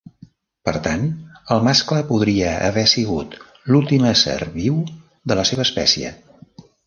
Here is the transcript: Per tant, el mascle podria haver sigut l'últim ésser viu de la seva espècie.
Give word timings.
Per 0.69 0.73
tant, 0.85 1.03
el 1.55 1.59
mascle 1.67 1.99
podria 2.11 2.55
haver 2.69 2.85
sigut 2.93 3.37
l'últim 3.75 4.09
ésser 4.15 4.39
viu 4.57 4.83
de 5.33 5.37
la 5.41 5.47
seva 5.51 5.67
espècie. 5.69 6.13